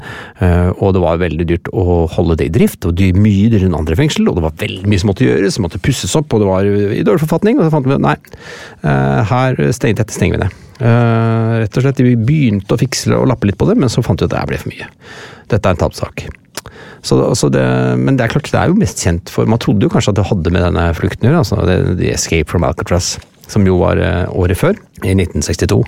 og 0.76 0.92
det 0.96 1.04
var 1.04 1.22
veldig 1.22 1.46
dyrt 1.48 1.70
å 1.72 2.04
holde 2.12 2.36
det 2.42 2.50
i 2.50 2.54
drift, 2.58 2.84
og 2.84 2.98
det 3.00 3.14
mye 3.16 3.48
dyrere 3.54 3.70
enn 3.70 3.78
andre 3.80 3.96
fengsel, 3.96 4.28
og 4.28 4.36
det 4.36 4.44
var 4.44 4.58
veldig 4.60 4.92
mye 4.92 5.00
som 5.00 5.12
måtte 5.14 5.24
gjøres, 5.24 5.56
som 5.56 5.64
måtte 5.64 5.80
pusses 5.80 6.18
opp, 6.20 6.36
og 6.36 6.44
det 6.44 6.50
var 6.50 6.68
i 6.68 7.06
dårlig 7.08 7.24
forfatning, 7.24 7.62
og 7.62 7.68
så 7.68 7.76
fant 7.78 7.88
vi 7.88 8.00
nei, 8.04 8.18
her 9.32 9.62
stenger, 9.72 10.02
dette 10.02 10.18
stenger 10.18 10.36
vi 10.36 10.44
ned. 10.44 10.58
Rett 11.64 11.80
og 11.80 11.88
slett, 11.88 12.04
Vi 12.06 12.18
begynte 12.20 12.76
å 12.76 12.82
fikse 12.82 13.16
og 13.16 13.32
lappe 13.32 13.48
litt 13.48 13.58
på 13.58 13.70
det, 13.72 13.80
men 13.80 13.90
så 13.90 14.04
fant 14.06 14.20
vi 14.20 14.28
at 14.28 14.36
det 14.36 14.44
ble 14.52 14.60
for 14.62 14.74
mye. 14.76 14.92
Dette 15.48 15.64
er 15.64 15.78
en 15.78 15.80
tapssak. 15.88 16.28
Så, 17.06 17.20
så 17.40 17.50
det, 17.54 17.64
men 18.02 18.18
det 18.18 18.26
er 18.26 18.34
klart, 18.34 18.50
det 18.52 18.60
er 18.60 18.72
jo 18.72 18.78
mest 18.80 19.04
kjent 19.06 19.32
for 19.32 19.48
Man 19.50 19.62
trodde 19.62 19.86
jo 19.86 19.92
kanskje 19.94 20.12
at 20.14 20.20
det 20.20 20.28
hadde 20.28 20.54
med 20.54 20.66
denne 20.66 20.90
flukten 20.98 21.30
å 21.30 21.42
altså 21.44 21.62
The 21.68 22.14
Escape 22.14 22.50
from 22.52 22.66
Alcatraz 22.68 23.16
som 23.48 23.68
jo 23.68 23.80
var 23.82 24.02
året 24.34 24.60
før, 24.60 24.78
i 25.06 25.14
1962. 25.14 25.84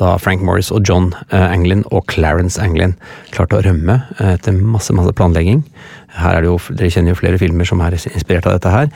Da 0.00 0.16
Frank 0.18 0.42
Morris 0.42 0.72
og 0.74 0.82
John 0.88 1.12
Anglin 1.30 1.84
og 1.90 2.08
Clarence 2.10 2.60
Anglin 2.62 2.96
klarte 3.30 3.58
å 3.58 3.64
rømme 3.64 4.00
etter 4.18 4.56
masse, 4.58 4.94
masse 4.96 5.14
planlegging. 5.16 5.62
Her 6.18 6.36
er 6.36 6.42
det 6.42 6.48
jo, 6.50 6.56
Dere 6.74 6.90
kjenner 6.90 7.12
jo 7.12 7.20
flere 7.20 7.38
filmer 7.38 7.68
som 7.68 7.82
er 7.84 7.94
inspirert 7.94 8.48
av 8.48 8.56
dette 8.56 8.72
her. 8.72 8.88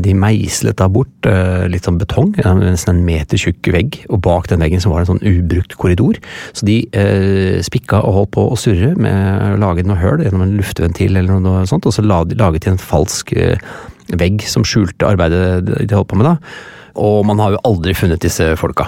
De 0.00 0.14
meislet 0.16 0.78
da 0.80 0.88
bort 0.88 1.28
litt 1.70 1.84
sånn 1.84 2.00
betong, 2.00 2.32
nesten 2.62 2.94
en 2.94 3.04
meter 3.04 3.40
tjukk 3.40 3.68
vegg, 3.74 4.00
og 4.08 4.22
bak 4.24 4.48
den 4.50 4.64
veggen 4.64 4.82
så 4.82 4.92
var 4.92 5.02
det 5.02 5.08
en 5.08 5.14
sånn 5.14 5.26
ubrukt 5.28 5.76
korridor. 5.80 6.20
Så 6.56 6.68
de 6.68 6.80
eh, 6.96 7.58
spikka 7.64 8.00
og 8.00 8.18
holdt 8.18 8.34
på 8.36 8.46
å 8.48 8.58
surre 8.60 8.94
med 8.96 9.54
å 9.54 9.60
lage 9.60 9.84
noe 9.86 10.00
høl 10.00 10.24
gjennom 10.24 10.46
en 10.46 10.56
luftventil 10.58 11.18
eller 11.20 11.42
noe 11.44 11.66
sånt, 11.70 11.86
og 11.88 11.96
så 11.96 12.04
laget 12.04 12.64
de 12.64 12.72
en 12.72 12.80
falsk 12.80 13.34
eh, 13.36 13.74
vegg 14.20 14.44
som 14.48 14.64
skjulte 14.66 15.08
arbeidet 15.08 15.64
de 15.64 15.94
holdt 15.94 16.12
på 16.12 16.20
med 16.20 16.32
da. 16.32 16.38
Og 16.94 17.24
man 17.26 17.40
har 17.42 17.54
jo 17.54 17.62
aldri 17.66 17.94
funnet 17.96 18.22
disse 18.22 18.56
folka. 18.60 18.86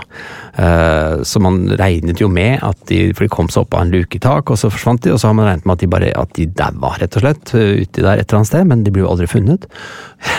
Så 1.27 1.41
man 1.43 1.67
regnet 1.77 2.21
jo 2.23 2.29
med 2.33 2.63
at 2.65 2.79
de 2.89 3.11
For 3.13 3.27
de 3.27 3.33
kom 3.33 3.51
seg 3.53 3.65
opp 3.65 3.75
av 3.77 3.83
en 3.85 3.91
luketak, 3.93 4.15
i 4.17 4.21
tak, 4.23 4.51
og 4.51 4.57
så 4.61 4.71
forsvant 4.73 5.03
de, 5.05 5.13
og 5.13 5.19
så 5.21 5.29
har 5.29 5.37
man 5.37 5.49
regnet 5.51 5.67
med 5.67 5.75
at 5.77 5.83
de 5.83 5.89
bare 5.91 6.13
at 6.17 6.31
de 6.39 6.47
daua, 6.47 6.95
rett 6.97 7.17
og 7.19 7.25
slett, 7.25 7.51
uti 7.53 8.01
der 8.01 8.17
et 8.17 8.25
eller 8.25 8.39
annet 8.39 8.49
sted, 8.49 8.65
men 8.71 8.85
de 8.87 8.93
blir 8.95 9.05
jo 9.05 9.11
aldri 9.11 9.27
funnet. 9.29 9.67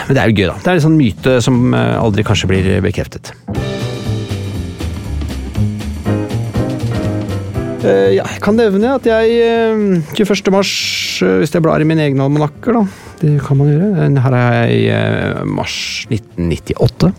Men 0.07 0.17
det 0.17 0.24
er 0.24 0.31
jo 0.31 0.38
gøy, 0.39 0.47
da. 0.50 0.55
Det 0.63 0.71
er 0.71 0.79
en 0.79 0.86
sånn 0.88 0.97
myte 0.97 1.38
som 1.45 1.75
aldri 1.75 2.25
kanskje 2.25 2.50
blir 2.50 2.69
bekreftet. 2.86 3.33
Ja, 7.88 8.25
jeg 8.25 8.41
kan 8.43 8.57
nevne 8.57 8.95
at 8.97 9.05
jeg 9.07 9.38
21. 10.17 10.51
mars, 10.51 10.71
hvis 11.21 11.53
jeg 11.53 11.63
blar 11.63 11.79
i 11.79 11.88
mine 11.88 12.03
egne 12.03 12.25
almanakker, 12.25 12.81
da 12.81 12.83
Det 13.21 13.38
kan 13.45 13.57
man 13.57 13.69
gjøre. 13.71 14.09
Her 14.25 14.33
er 14.36 14.74
jeg 14.74 15.45
mars 15.50 15.77
1998 16.09 17.13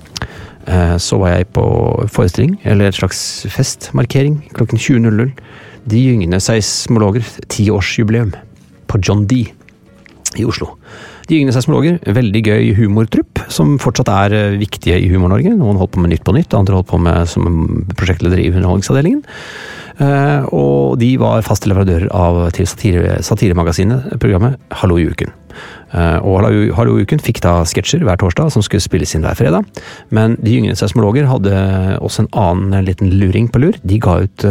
så 1.00 1.19
var 1.21 1.33
jeg 1.33 1.50
på 1.57 1.65
forestilling, 2.12 2.59
eller 2.69 2.88
et 2.88 2.99
slags 2.99 3.21
festmarkering, 3.55 4.41
klokken 4.57 4.81
20.00. 4.81 5.31
De 5.88 6.00
gyngende 6.03 6.41
seismologer, 6.45 7.25
tiårsjubileum, 7.49 8.35
på 8.88 9.00
John 9.00 9.25
D. 9.31 9.47
i 10.37 10.45
Oslo. 10.45 10.75
De 11.29 11.37
gyngende 11.37 11.53
seismologer, 11.57 11.99
veldig 12.05 12.43
gøy 12.45 12.71
humortrupp, 12.77 13.43
som 13.53 13.75
fortsatt 13.81 14.09
er 14.12 14.56
viktige 14.61 14.97
i 15.00 15.09
Humor-Norge. 15.13 15.52
Noen 15.56 15.80
holdt 15.80 15.93
på 15.97 16.04
med 16.04 16.13
Nytt 16.15 16.25
på 16.25 16.35
Nytt, 16.37 16.56
andre 16.56 16.78
holdt 16.78 16.89
på 16.89 17.00
med 17.04 17.28
som 17.28 17.49
prosjektleder 17.97 18.41
i 18.41 18.49
Underholdningsavdelingen. 18.52 19.25
Og 20.56 20.97
de 21.00 21.11
var 21.21 21.45
faste 21.47 21.69
leverandører 21.69 22.09
av 22.17 22.47
til 22.56 22.69
satire, 22.71 23.19
satiremagasinet, 23.25 24.15
programmet 24.23 24.56
Hallo 24.80 24.97
i 25.00 25.09
uken. 25.09 25.32
Og 25.88 26.42
Hallo 26.76 26.99
i 26.99 27.04
uken 27.06 27.23
fikk 27.23 27.40
da 27.44 27.62
sketsjer 27.68 28.02
hver 28.04 28.18
torsdag 28.21 28.50
som 28.52 28.64
skulle 28.64 28.84
spilles 28.84 29.14
inn 29.16 29.25
hver 29.25 29.38
fredag. 29.38 29.64
Men 30.14 30.36
de 30.42 30.52
gyngende 30.52 30.76
seismologer 30.76 31.28
hadde 31.30 31.54
også 32.04 32.25
en 32.25 32.30
annen 32.36 32.84
liten 32.84 33.14
luring 33.21 33.49
på 33.49 33.62
lur. 33.62 33.78
De 33.82 33.97
ga 34.02 34.18
ut, 34.26 34.44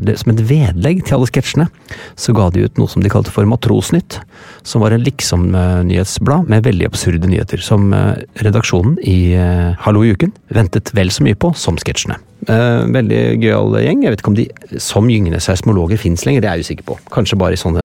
det, 0.00 0.16
som 0.22 0.32
et 0.32 0.40
vedlegg 0.48 1.04
til 1.04 1.18
alle 1.18 1.28
sketsjene, 1.28 1.68
så 2.16 2.34
ga 2.36 2.48
de 2.54 2.64
ut 2.64 2.80
noe 2.80 2.88
som 2.90 3.04
de 3.04 3.12
kalte 3.12 3.34
for 3.34 3.48
Matrosnytt. 3.48 4.20
Som 4.64 4.84
var 4.84 4.96
en 4.96 5.04
liksom-nyhetsblad 5.04 6.48
med 6.48 6.64
veldig 6.64 6.88
absurde 6.88 7.28
nyheter. 7.28 7.60
Som 7.64 7.92
redaksjonen 8.40 8.96
i 9.04 9.36
Hallo 9.84 10.06
i 10.06 10.14
uken 10.16 10.32
ventet 10.54 10.94
vel 10.96 11.12
så 11.12 11.26
mye 11.26 11.38
på 11.38 11.52
som 11.58 11.76
sketsjene. 11.80 12.16
Veldig 12.48 13.20
gøyal 13.42 13.76
gjeng. 13.84 14.06
Jeg 14.06 14.14
vet 14.14 14.24
ikke 14.24 14.32
om 14.32 14.40
de 14.40 14.48
som 14.80 15.12
gyngende 15.12 15.42
seismologer 15.44 16.00
fins 16.00 16.24
lenger, 16.24 16.40
det 16.40 16.48
er 16.48 16.60
jeg 16.60 16.70
usikker 16.70 16.88
på. 16.88 16.96
Kanskje 17.12 17.36
bare 17.40 17.58
i 17.58 17.60
sånne 17.60 17.84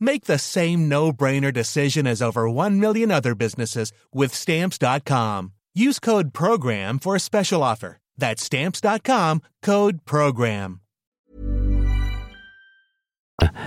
Make 0.00 0.24
the 0.26 0.38
same 0.38 0.88
no-brainer 0.88 1.52
decision 1.52 2.06
as 2.06 2.22
over 2.22 2.48
1 2.48 2.80
million 2.80 3.10
other 3.10 3.34
businesses 3.34 3.92
with 4.12 4.34
stamps.com. 4.34 5.52
Use 5.74 5.98
code 5.98 6.32
program 6.32 6.98
for 6.98 7.16
a 7.16 7.20
special 7.20 7.62
offer. 7.62 7.98
That's 8.16 8.42
stamps.com, 8.44 9.40
code 9.62 10.04
program. 10.04 10.80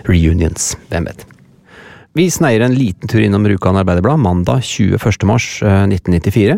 Reunions, 0.06 0.78
hvem 0.90 1.08
vet. 1.10 1.26
Vi 2.18 2.30
sneier 2.34 2.64
en 2.66 2.74
liten 2.74 3.12
tur 3.12 3.22
innom 3.22 3.46
Rjukan 3.46 3.78
Arbeiderblad 3.78 4.22
mandag 4.24 4.64
21. 4.66 5.28
mars 5.30 5.60
1994. 5.62 6.58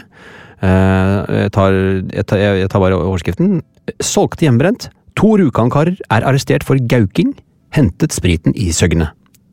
Jeg 0.62 1.52
tar, 1.56 1.76
jeg, 2.14 2.26
tar, 2.30 2.44
jeg 2.62 2.70
tar 2.72 2.84
bare 2.84 3.00
overskriften. 3.00 3.60
Solgte 4.00 4.46
hjemmebrent. 4.46 4.88
To 5.20 5.34
Rjukan-karer 5.40 5.98
er 6.14 6.28
arrestert 6.30 6.64
for 6.64 6.80
gauking. 6.80 7.34
Hentet 7.76 8.16
spriten 8.16 8.56
i 8.56 8.70
Søgne. 8.76 9.10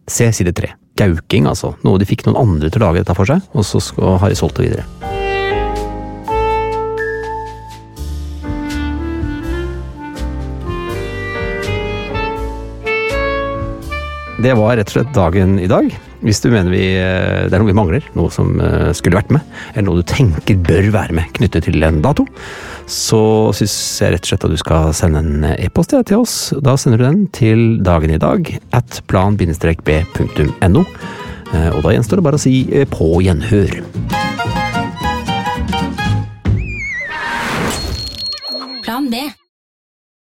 Se 0.06 0.32
side 0.32 0.54
tre. 0.54 0.74
gauking, 0.96 1.44
altså. 1.44 1.74
Noe 1.84 2.00
de 2.00 2.06
fikk 2.08 2.24
noen 2.24 2.38
andre 2.40 2.70
til 2.72 2.80
å 2.80 2.86
lage 2.88 3.02
dette 3.02 3.14
for 3.18 3.28
seg, 3.28 3.42
og 3.52 3.66
så 3.68 3.82
har 4.16 4.32
de 4.32 4.38
solgt 4.38 4.56
det 4.56 4.70
videre. 4.70 4.86
Det 14.40 14.52
var 14.56 14.76
rett 14.78 14.88
og 14.88 14.96
slett 14.96 15.14
dagen 15.16 15.58
i 15.60 15.68
dag. 15.68 15.92
Hvis 16.26 16.40
du 16.42 16.48
mener 16.50 16.72
vi, 16.74 16.82
eh, 16.98 17.46
det 17.46 17.54
er 17.54 17.62
noe 17.62 17.70
vi 17.70 17.76
mangler, 17.76 18.06
noe 18.18 18.32
som 18.34 18.56
eh, 18.58 18.90
skulle 18.98 19.20
vært 19.20 19.30
med, 19.30 19.44
eller 19.76 19.86
noe 19.86 20.02
du 20.02 20.08
tenker 20.10 20.58
bør 20.58 20.88
være 20.96 21.14
med 21.14 21.30
knyttet 21.38 21.68
til 21.68 21.86
en 21.86 22.00
dato, 22.02 22.24
så 22.90 23.20
syns 23.54 23.76
jeg 24.02 24.16
rett 24.16 24.26
og 24.26 24.32
slett 24.32 24.48
at 24.48 24.56
du 24.56 24.58
skal 24.58 24.90
sende 24.98 25.22
en 25.22 25.46
e-post 25.54 25.94
til 25.94 26.18
oss. 26.18 26.34
Da 26.66 26.74
sender 26.74 26.98
du 26.98 27.06
den 27.06 27.22
til 27.30 27.64
dagen 27.86 28.10
i 28.10 28.18
dag 28.18 28.50
at 28.74 29.00
plan-b.no. 29.06 30.84
Eh, 31.54 31.70
og 31.70 31.80
da 31.86 31.94
gjenstår 31.94 32.18
det 32.18 32.26
bare 32.26 32.42
å 32.42 32.42
si 32.42 32.58
på 32.90 33.10
gjenhør. 33.22 33.78
Plan 38.82 39.10
B. 39.14 39.28